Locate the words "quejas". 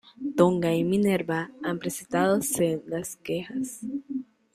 3.17-3.81